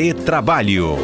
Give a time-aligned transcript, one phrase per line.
[0.00, 0.94] Retrabalho.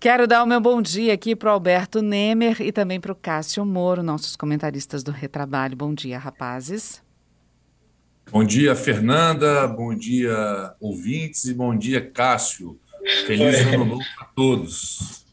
[0.00, 3.14] Quero dar o meu bom dia aqui para o Alberto Nemer e também para o
[3.14, 5.76] Cássio Moro, nossos comentaristas do Retrabalho.
[5.76, 7.02] Bom dia, rapazes.
[8.32, 9.68] Bom dia, Fernanda.
[9.68, 11.44] Bom dia, ouvintes.
[11.44, 12.80] E bom dia, Cássio.
[13.26, 15.26] Feliz ano novo a todos.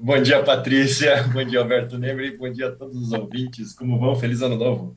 [0.00, 1.24] Bom dia, Patrícia.
[1.24, 2.38] Bom dia, Alberto Nebre.
[2.38, 3.74] Bom dia a todos os ouvintes.
[3.74, 4.16] Como vão?
[4.16, 4.96] Feliz ano novo.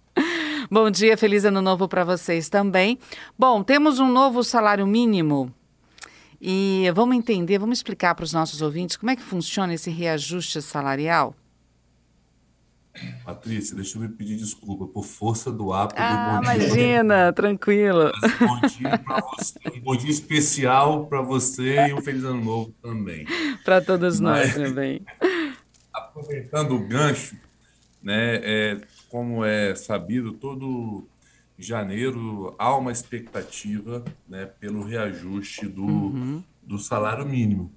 [0.74, 2.98] Bom dia, feliz ano novo para vocês também.
[3.38, 5.54] Bom, temos um novo salário mínimo
[6.40, 10.62] e vamos entender, vamos explicar para os nossos ouvintes como é que funciona esse reajuste
[10.62, 11.36] salarial.
[13.26, 16.64] Patrícia, deixa eu me pedir desculpa por força do hábito ah, do bom dia.
[16.64, 18.10] Imagina, tranquilo.
[18.40, 22.74] bom dia para você, um bom dia especial para você e um feliz ano novo
[22.82, 23.28] também.
[23.66, 25.02] Para todos nós também.
[25.94, 27.36] Aproveitando o gancho,
[28.02, 31.06] né, é, como é sabido, todo
[31.60, 36.44] janeiro há uma expectativa né, pelo reajuste do, uhum.
[36.64, 37.72] do salário mínimo.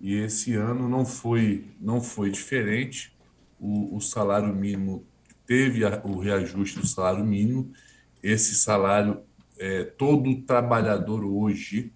[0.00, 3.12] E esse ano não foi, não foi diferente
[3.58, 5.04] o, o salário mínimo
[5.46, 7.72] teve a, o reajuste do salário mínimo.
[8.22, 9.20] Esse salário,
[9.58, 11.92] é, todo trabalhador hoje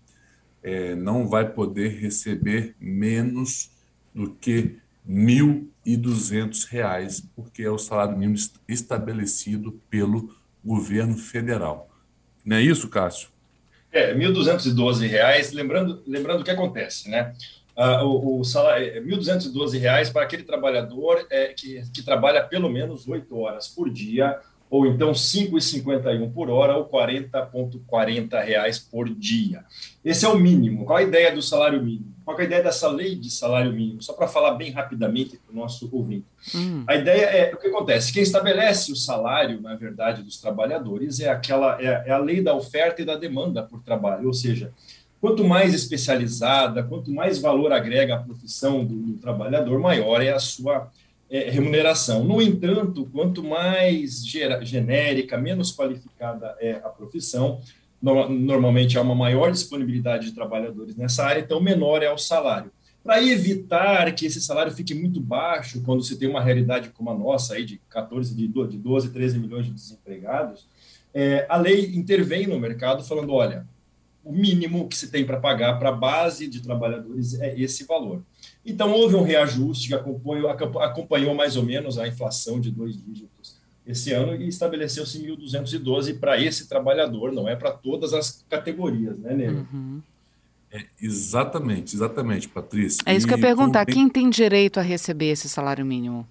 [0.62, 3.70] é, não vai poder receber menos
[4.14, 10.34] do que R$ 1.200, porque é o salário mínimo estabelecido pelo
[10.64, 11.88] governo federal.
[12.44, 13.28] Não é isso, Cássio?
[13.92, 15.54] É, R$ 1.212.
[15.54, 17.34] Lembrando, lembrando o que acontece, né?
[17.76, 23.08] Uh, o, o, salário R$ 1.212 para aquele trabalhador é, que, que trabalha pelo menos
[23.08, 29.64] 8 horas por dia, ou então R$ 5,51 por hora, ou 40,40 reais por dia.
[30.04, 30.84] Esse é o mínimo.
[30.84, 32.14] Qual a ideia do salário mínimo?
[32.30, 34.00] Qual a ideia dessa lei de salário mínimo?
[34.02, 36.26] Só para falar bem rapidamente para o nosso ouvinte.
[36.54, 36.84] Hum.
[36.86, 41.28] A ideia é o que acontece: quem estabelece o salário, na verdade, dos trabalhadores é
[41.28, 44.72] aquela é, é a lei da oferta e da demanda por trabalho, ou seja,
[45.20, 50.38] Quanto mais especializada, quanto mais valor agrega a profissão do, do trabalhador, maior é a
[50.38, 50.90] sua
[51.28, 52.24] é, remuneração.
[52.24, 54.24] No entanto, quanto mais
[54.62, 57.60] genérica, menos qualificada é a profissão,
[58.00, 62.70] no, normalmente há uma maior disponibilidade de trabalhadores nessa área, então menor é o salário.
[63.02, 67.14] Para evitar que esse salário fique muito baixo, quando se tem uma realidade como a
[67.16, 70.68] nossa, aí de 14, de 12, 13 milhões de desempregados,
[71.12, 73.66] é, a lei intervém no mercado falando, olha,
[74.22, 78.22] o mínimo que se tem para pagar para a base de trabalhadores é esse valor.
[78.64, 83.59] Então, houve um reajuste que acompanhou, acompanhou mais ou menos a inflação de dois dígitos
[83.90, 89.34] esse ano e estabeleceu-se 1.212 para esse trabalhador, não é para todas as categorias, né,
[89.34, 89.66] Nele?
[89.72, 90.02] Uhum.
[90.72, 93.02] É, exatamente, exatamente, Patrícia.
[93.04, 93.84] É isso que eu ia perguntar.
[93.84, 96.26] Quem tem direito a receber esse salário mínimo?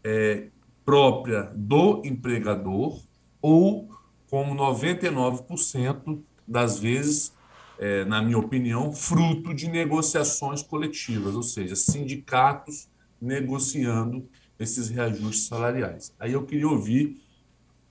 [0.04, 0.48] é,
[0.84, 3.02] própria do empregador,
[3.40, 3.88] ou,
[4.30, 7.32] como 99% das vezes,
[7.78, 12.88] é, na minha opinião, fruto de negociações coletivas, ou seja, sindicatos
[13.20, 14.28] negociando
[14.58, 16.12] esses reajustes salariais.
[16.18, 17.20] Aí eu queria ouvir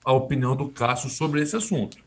[0.04, 1.98] a opinião do Cássio sobre esse assunto.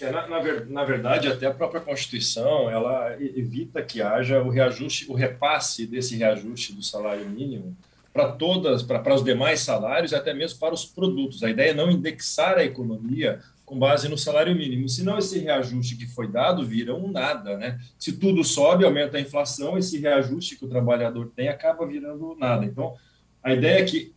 [0.00, 5.10] É, na, na, na, verdade, até a própria Constituição ela evita que haja o reajuste,
[5.10, 7.74] o repasse desse reajuste do salário mínimo
[8.12, 11.42] para todas, para, os demais salários, até mesmo para os produtos.
[11.42, 14.88] A ideia é não indexar a economia com base no salário mínimo.
[14.88, 17.58] Senão, esse reajuste que foi dado vira um nada.
[17.58, 17.78] Né?
[17.98, 22.64] Se tudo sobe, aumenta a inflação, esse reajuste que o trabalhador tem acaba virando nada.
[22.64, 22.94] Então,
[23.46, 24.12] a ideia é que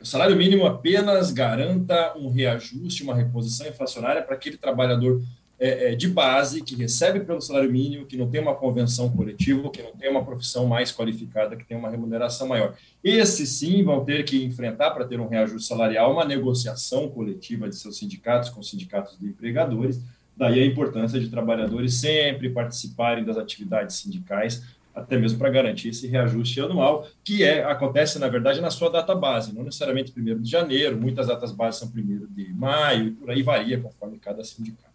[0.00, 5.22] o salário mínimo apenas garanta um reajuste, uma reposição inflacionária para aquele trabalhador
[5.56, 9.70] é, é, de base, que recebe pelo salário mínimo, que não tem uma convenção coletiva,
[9.70, 12.74] que não tem uma profissão mais qualificada, que tem uma remuneração maior.
[13.04, 17.76] Esses sim vão ter que enfrentar, para ter um reajuste salarial, uma negociação coletiva de
[17.76, 20.00] seus sindicatos com sindicatos de empregadores.
[20.36, 24.64] Daí a importância de trabalhadores sempre participarem das atividades sindicais,
[24.94, 29.14] até mesmo para garantir esse reajuste anual, que é acontece, na verdade, na sua data
[29.14, 33.42] base, não necessariamente 1 de janeiro, muitas datas bases são 1 de maio, por aí
[33.42, 34.92] varia conforme cada sindicato.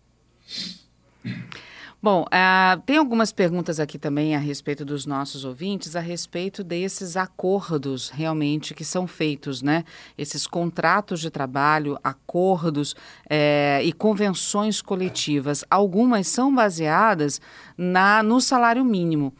[1.99, 7.17] Bom, uh, tem algumas perguntas aqui também a respeito dos nossos ouvintes, a respeito desses
[7.17, 9.83] acordos realmente que são feitos, né?
[10.15, 12.95] Esses contratos de trabalho, acordos
[13.27, 15.65] é, e convenções coletivas.
[15.71, 17.41] Algumas são baseadas
[17.75, 19.33] na, no salário mínimo.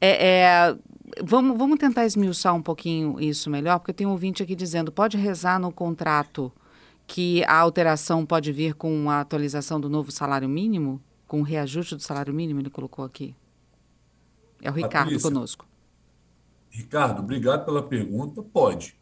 [0.00, 0.76] É, é,
[1.22, 5.16] vamos, vamos tentar esmiuçar um pouquinho isso melhor, porque tem um ouvinte aqui dizendo: pode
[5.16, 6.52] rezar no contrato
[7.06, 11.00] que a alteração pode vir com a atualização do novo salário mínimo?
[11.26, 13.34] Com o reajuste do salário mínimo, ele colocou aqui.
[14.62, 15.66] É o Ricardo conosco.
[16.70, 18.42] Ricardo, obrigado pela pergunta.
[18.42, 18.96] Pode.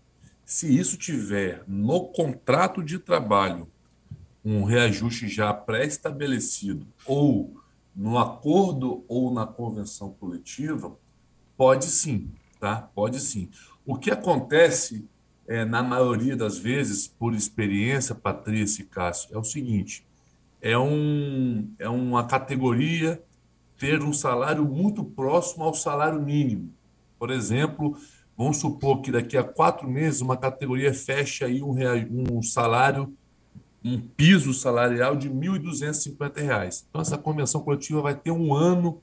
[0.44, 3.68] Se isso tiver no contrato de trabalho
[4.44, 7.60] um reajuste já pré-estabelecido ou
[7.96, 10.94] no acordo ou na convenção coletiva,
[11.56, 12.90] pode sim, tá?
[12.94, 13.48] Pode sim.
[13.86, 15.08] O que acontece
[15.48, 20.06] é, na maioria das vezes, por experiência, Patrícia e Cássio, é o seguinte:
[20.60, 23.22] é, um, é uma categoria
[23.78, 26.72] ter um salário muito próximo ao salário mínimo.
[27.18, 27.96] Por exemplo,
[28.36, 31.76] vamos supor que daqui a quatro meses uma categoria fecha aí um,
[32.30, 33.16] um salário,
[33.86, 36.84] um piso salarial de R$ 1.250.
[36.88, 39.00] Então, essa convenção coletiva vai ter um ano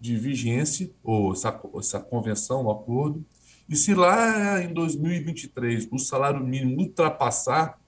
[0.00, 3.24] de vigência, ou essa, essa convenção, o acordo,
[3.68, 7.78] e se lá em 2023 o salário mínimo ultrapassar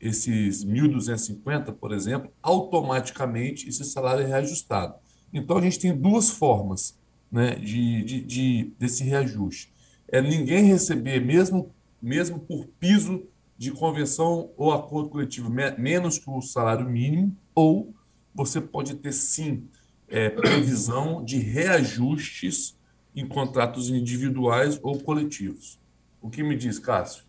[0.00, 4.94] esses 1.250, por exemplo, automaticamente esse salário é reajustado.
[5.32, 6.98] Então a gente tem duas formas
[7.30, 9.72] né, de, de, de desse reajuste.
[10.08, 13.22] É ninguém receber, mesmo, mesmo por piso
[13.60, 17.94] de convenção ou acordo coletivo, menos que o salário mínimo, ou
[18.34, 19.68] você pode ter sim
[20.08, 22.74] é, previsão de reajustes
[23.14, 25.78] em contratos individuais ou coletivos.
[26.22, 27.24] O que me diz, Cássio?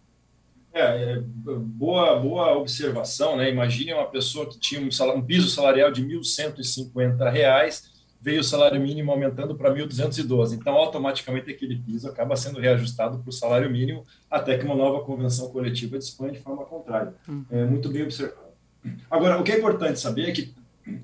[0.72, 3.50] É, é, boa, boa observação, né?
[3.50, 7.91] Imagine uma pessoa que tinha um, salário, um piso salarial de R$ 1.150,
[8.22, 10.54] veio o salário mínimo aumentando para 1.212.
[10.54, 15.04] Então, automaticamente, aquele piso acaba sendo reajustado para o salário mínimo, até que uma nova
[15.04, 17.16] convenção coletiva disponha de forma contrária.
[17.28, 17.44] Hum.
[17.50, 18.52] É muito bem observado.
[19.10, 20.54] Agora, o que é importante saber é que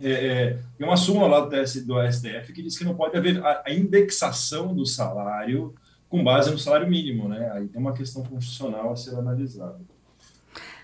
[0.01, 3.15] é, é, tem uma súmula lá do, TS, do STF que diz que não pode
[3.15, 5.75] haver a, a, indexação do salário
[6.09, 7.51] com base no salário mínimo, né?
[7.53, 9.79] Aí tem uma questão constitucional a ser analisada.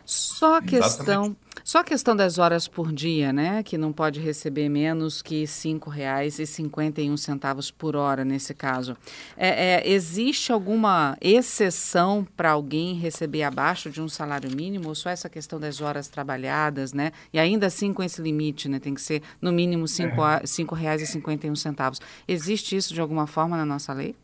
[0.06, 3.63] Só a questão, só a questão das horas por dia, né?
[3.63, 8.98] Que não pode receber menos que R$ 5,51 por hora nesse caso.
[9.38, 15.10] É, é, existe alguma exceção para alguém receber abaixo de um salário mínimo ou só
[15.10, 17.12] essa questão das horas trabalhadas, né?
[17.31, 18.80] E ainda assim com esse limite, né?
[18.80, 22.01] Tem que ser no mínimo R$ 5,51.
[22.27, 24.15] Existe isso de alguma forma na nossa lei?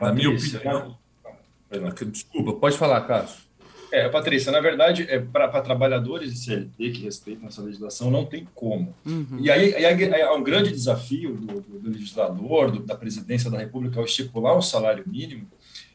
[0.00, 0.98] Na minha opinião.
[2.10, 3.49] Desculpa, pode falar, Carlos.
[3.92, 8.46] É, Patrícia, na verdade, é, para trabalhadores de CLT que respeitam essa legislação, não tem
[8.54, 8.94] como.
[9.04, 9.38] Uhum.
[9.40, 9.84] E aí, aí,
[10.20, 14.56] é um grande desafio do, do, do legislador, do, da presidência da República, ao estipular
[14.56, 15.46] um salário mínimo,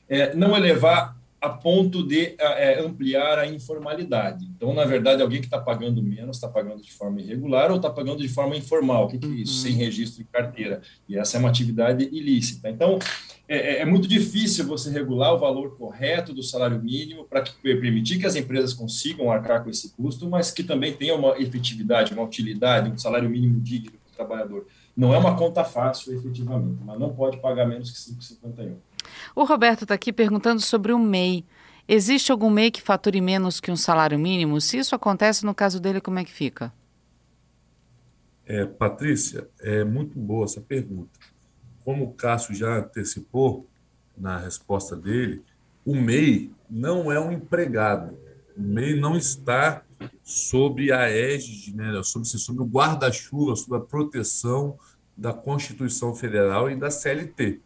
[0.09, 4.49] é, não elevar a ponto de é, ampliar a informalidade.
[4.55, 7.87] Então, na verdade, alguém que está pagando menos está pagando de forma irregular ou está
[7.87, 9.05] pagando de forma informal.
[9.05, 9.57] O que, que é isso?
[9.57, 9.63] Uhum.
[9.63, 10.81] Sem registro de carteira.
[11.07, 12.67] E essa é uma atividade ilícita.
[12.67, 12.97] Então,
[13.47, 18.17] é, é, é muito difícil você regular o valor correto do salário mínimo para permitir
[18.17, 22.23] que as empresas consigam arcar com esse custo, mas que também tenha uma efetividade, uma
[22.23, 24.65] utilidade, um salário mínimo digno para o trabalhador.
[24.95, 28.75] Não é uma conta fácil, efetivamente, mas não pode pagar menos que 5,51.
[29.35, 31.45] O Roberto está aqui perguntando sobre o MEI.
[31.87, 34.59] Existe algum MEI que fature menos que um salário mínimo?
[34.61, 36.73] Se isso acontece, no caso dele, como é que fica?
[38.45, 41.19] É, Patrícia, é muito boa essa pergunta.
[41.83, 43.67] Como o Cássio já antecipou
[44.17, 45.43] na resposta dele,
[45.85, 48.17] o MEI não é um empregado.
[48.57, 49.83] O MEI não está
[50.23, 54.77] sob a égide, né, sob, sob o guarda-chuva, sob a proteção
[55.15, 57.61] da Constituição Federal e da CLT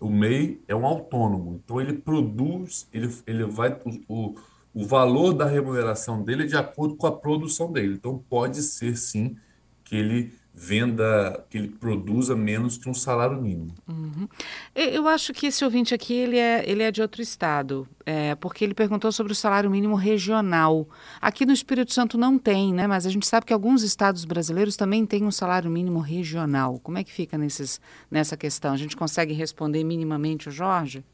[0.00, 3.76] o MEI é um autônomo, então ele produz, ele, ele vai,
[4.08, 4.34] o,
[4.72, 7.94] o valor da remuneração dele é de acordo com a produção dele.
[7.94, 9.36] Então, pode ser sim
[9.84, 13.72] que ele venda, que ele produza menos que um salário mínimo.
[13.86, 14.28] Uhum.
[14.74, 18.64] Eu acho que esse ouvinte aqui ele é, ele é de outro estado, é, porque
[18.64, 20.88] ele perguntou sobre o salário mínimo regional.
[21.20, 22.88] Aqui no Espírito Santo não tem, né?
[22.88, 26.80] Mas a gente sabe que alguns estados brasileiros também têm um salário mínimo regional.
[26.80, 28.72] Como é que fica nesses, nessa questão?
[28.72, 31.04] A gente consegue responder minimamente o Jorge?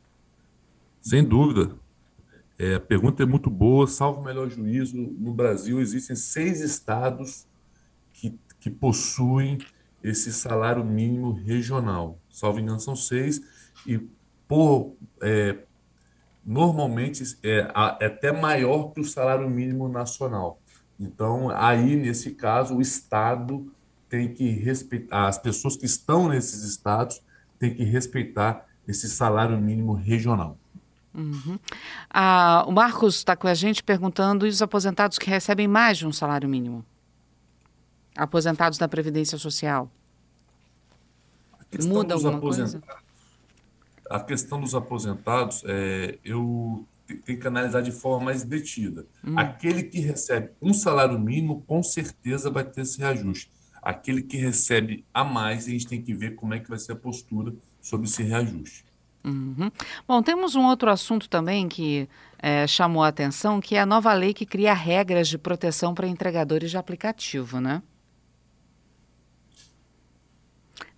[1.03, 1.73] Sem dúvida.
[2.59, 3.87] É, a pergunta é muito boa.
[3.87, 7.47] Salvo o melhor juízo, no Brasil existem seis estados
[8.65, 9.59] que possuem
[10.03, 12.19] esse salário mínimo regional.
[12.31, 13.43] Salvo engano, são seis,
[13.87, 13.99] e
[14.49, 15.59] por, é,
[16.43, 20.59] normalmente é, é até maior que o salário mínimo nacional.
[20.99, 23.71] Então, aí, nesse caso, o Estado
[24.09, 27.21] tem que respeitar, as pessoas que estão nesses estados
[27.59, 30.57] têm que respeitar esse salário mínimo regional.
[31.15, 31.59] Uhum.
[32.09, 36.07] Ah, o Marcos está com a gente perguntando: e os aposentados que recebem mais de
[36.07, 36.83] um salário mínimo?
[38.17, 39.91] Aposentados da Previdência Social?
[41.83, 42.83] Muda alguma coisa?
[44.09, 46.87] A questão dos aposentados, é, eu
[47.25, 49.07] tenho que analisar de forma mais detida.
[49.25, 49.39] Hum.
[49.39, 53.51] Aquele que recebe um salário mínimo, com certeza vai ter esse reajuste.
[53.83, 56.93] Aquele que recebe a mais, a gente tem que ver como é que vai ser
[56.93, 58.85] a postura sobre esse reajuste.
[59.25, 59.71] Uhum.
[60.07, 64.13] Bom, temos um outro assunto também que é, chamou a atenção, que é a nova
[64.13, 67.83] lei que cria regras de proteção para entregadores de aplicativo, né?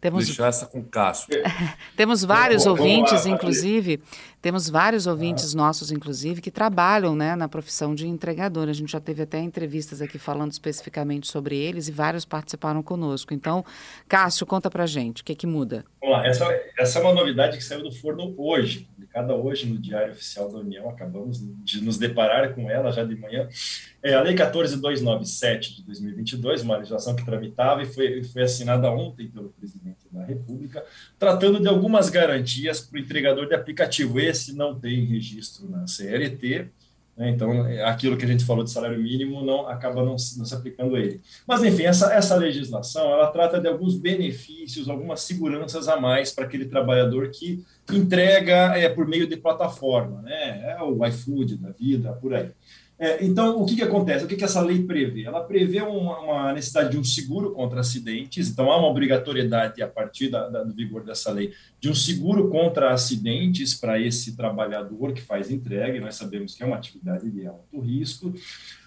[0.06, 1.26] Temos, Deixar essa com o Cássio.
[1.96, 4.00] temos vários ouvintes, lá, inclusive,
[4.40, 5.58] temos vários ouvintes ah.
[5.58, 8.68] nossos, inclusive, que trabalham né, na profissão de entregador.
[8.68, 13.34] A gente já teve até entrevistas aqui falando especificamente sobre eles e vários participaram conosco.
[13.34, 13.64] Então,
[14.06, 15.84] Cássio, conta pra gente, o que, que muda?
[16.00, 19.78] Vamos lá, essa, essa é uma novidade que saiu do forno hoje, publicada hoje no
[19.78, 23.48] Diário Oficial da União, acabamos de nos deparar com ela já de manhã.
[24.02, 29.28] É a Lei 14297 de 2022, uma legislação que tramitava e foi, foi assinada ontem
[29.28, 30.84] pelo presidente da República,
[31.18, 34.20] tratando de algumas garantias para o entregador de aplicativo.
[34.20, 35.86] Esse não tem registro na né?
[37.18, 40.96] Então aquilo que a gente falou de salário mínimo não acaba não, não se aplicando
[40.96, 41.22] a ele.
[41.46, 46.44] Mas, enfim, essa, essa legislação ela trata de alguns benefícios, algumas seguranças a mais para
[46.44, 50.76] aquele trabalhador que entrega é, por meio de plataforma, né?
[50.76, 52.50] é o iFood da vida, por aí.
[52.98, 54.24] É, então, o que, que acontece?
[54.24, 55.24] O que, que essa lei prevê?
[55.24, 59.86] Ela prevê uma, uma, necessidade de um seguro contra acidentes, então há uma obrigatoriedade, a
[59.86, 65.12] partir da, da, do vigor dessa lei, de um seguro contra acidentes para esse trabalhador
[65.12, 68.32] que faz entrega, nós sabemos que é uma atividade de alto risco.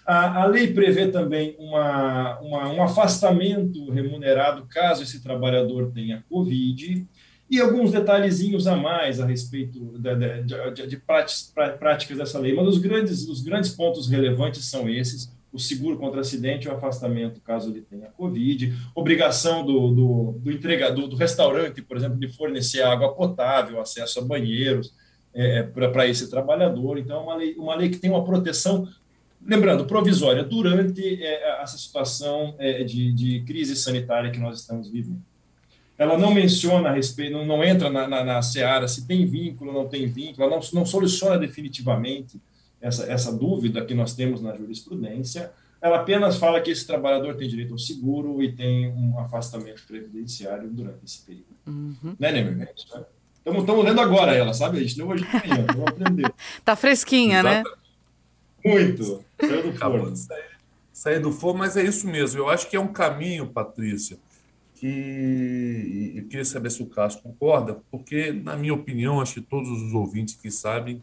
[0.04, 7.06] A, a lei prevê também uma, uma, um afastamento remunerado caso esse trabalhador tenha Covid,
[7.50, 10.96] e alguns detalhezinhos a mais a respeito de, de, de,
[11.78, 12.54] práticas dessa lei.
[12.54, 17.40] Mas os grandes, os grandes pontos relevantes são esses: o seguro contra acidente o afastamento
[17.40, 22.82] caso ele tenha Covid, obrigação do, do, do entregador, do restaurante, por exemplo, de fornecer
[22.82, 24.94] água potável, acesso a banheiros
[25.34, 26.98] é, é para esse trabalhador.
[26.98, 28.86] Então, é uma lei, uma lei que tem uma proteção
[29.44, 35.29] lembrando, provisória, durante é, essa situação é, de, de, crise sanitária que nós estamos vivendo
[36.00, 39.70] ela não menciona a respeito, não, não entra na, na, na, seara se tem vínculo
[39.70, 42.40] ou não tem vínculo, ela não, não soluciona definitivamente
[42.80, 47.46] essa, essa dúvida que nós temos na jurisprudência, ela apenas fala que esse trabalhador tem
[47.46, 51.44] direito ao seguro e tem um afastamento previdenciário durante esse período.
[51.66, 52.16] Uhum.
[52.18, 52.72] Né, Nemer?
[52.74, 54.78] Estamos é lendo agora ela, sabe?
[54.78, 56.32] A gente não hoje de manhã, vamos aprender.
[56.64, 57.60] Tá fresquinha, né?
[57.60, 57.70] Exato.
[58.64, 58.72] né?
[58.72, 59.24] Muito.
[59.38, 60.14] Saiu do forno.
[60.94, 62.40] Saiu do forno, mas é isso mesmo.
[62.40, 64.18] Eu acho que é um caminho, Patrícia,
[64.80, 65.49] que
[66.30, 70.36] queria saber se o Cássio concorda, porque, na minha opinião, acho que todos os ouvintes
[70.36, 71.02] que sabem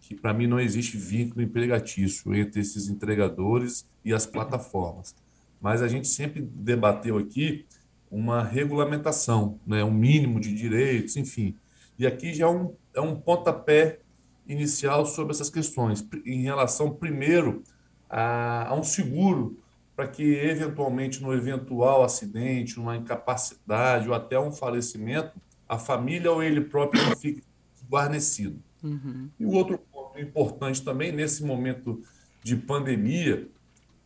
[0.00, 5.14] que, para mim, não existe vínculo empregatício entre esses entregadores e as plataformas.
[5.60, 7.64] Mas a gente sempre debateu aqui
[8.10, 11.56] uma regulamentação, né, um mínimo de direitos, enfim.
[11.98, 14.00] E aqui já é um, é um pontapé
[14.46, 17.62] inicial sobre essas questões, em relação, primeiro,
[18.10, 19.58] a, a um seguro
[19.94, 25.32] para que, eventualmente, no eventual acidente, uma incapacidade ou até um falecimento,
[25.68, 27.42] a família ou ele próprio não fique
[27.88, 28.60] guarnecido.
[28.82, 29.30] Uhum.
[29.38, 32.02] E o outro ponto importante também, nesse momento
[32.42, 33.48] de pandemia,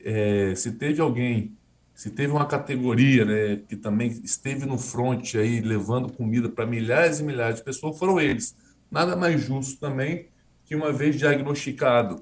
[0.01, 1.57] é, se teve alguém,
[1.95, 7.19] se teve uma categoria né, que também esteve no front aí, levando comida para milhares
[7.19, 8.55] e milhares de pessoas, foram eles.
[8.91, 10.29] Nada mais justo também
[10.65, 12.21] que, uma vez diagnosticado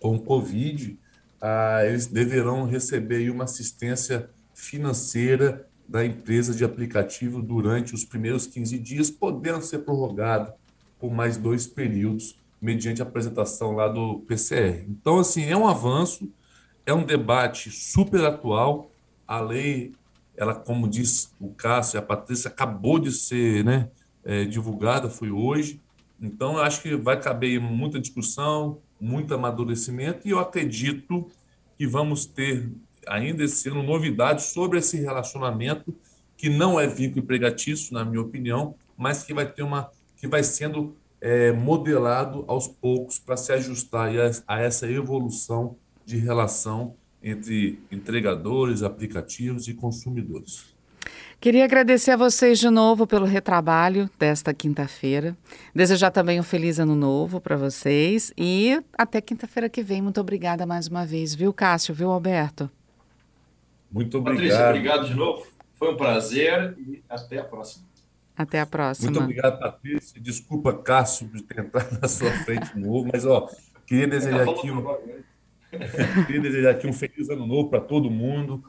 [0.00, 0.98] com Covid,
[1.40, 8.78] ah, eles deverão receber uma assistência financeira da empresa de aplicativo durante os primeiros 15
[8.78, 10.52] dias, podendo ser prorrogado
[10.98, 14.84] por mais dois períodos mediante apresentação lá do PCR.
[14.88, 16.30] Então, assim, é um avanço,
[16.84, 18.90] é um debate super atual.
[19.26, 19.92] A lei,
[20.36, 23.88] ela, como diz o Cássio e a Patrícia, acabou de ser né,
[24.24, 25.80] é, divulgada, foi hoje.
[26.20, 31.30] Então, eu acho que vai caber muita discussão, muito amadurecimento, e eu acredito
[31.78, 32.70] que vamos ter
[33.06, 35.94] ainda esse ano novidades sobre esse relacionamento
[36.36, 40.42] que não é vínculo empregatício, na minha opinião, mas que vai ter uma que vai
[40.42, 47.78] sendo é, modelado aos poucos para se ajustar a, a essa evolução de relação entre
[47.90, 50.74] entregadores, aplicativos e consumidores.
[51.40, 55.34] Queria agradecer a vocês de novo pelo retrabalho desta quinta-feira.
[55.74, 60.02] Desejar também um feliz ano novo para vocês e até quinta-feira que vem.
[60.02, 61.94] Muito obrigada mais uma vez, viu, Cássio?
[61.94, 62.70] Viu, Alberto?
[63.90, 64.42] Muito obrigado.
[64.42, 65.46] Patrícia, obrigado de novo.
[65.76, 67.86] Foi um prazer e até a próxima.
[68.36, 69.10] Até a próxima.
[69.10, 70.20] Muito obrigado, Patrícia.
[70.20, 73.48] Desculpa, Cássio, de tentar na sua frente de novo, mas ó,
[73.86, 74.84] queria desejar aqui um,
[76.26, 78.62] queria desejar aqui um feliz ano novo para todo mundo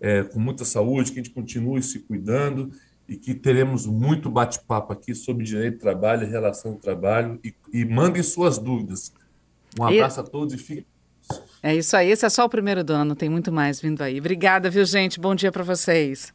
[0.00, 2.70] é, com muita saúde, que a gente continue se cuidando
[3.08, 7.38] e que teremos muito bate-papo aqui sobre direito do trabalho e relação do trabalho.
[7.44, 9.12] E, e mandem suas dúvidas.
[9.78, 10.22] Um abraço e...
[10.22, 10.86] a todos e fiquem.
[11.62, 14.20] É isso aí, esse é só o primeiro do ano, tem muito mais vindo aí.
[14.20, 15.18] Obrigada, viu, gente?
[15.18, 16.32] Bom dia para vocês.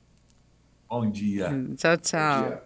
[0.90, 1.50] Bom dia.
[1.78, 2.62] Tchau, tchau.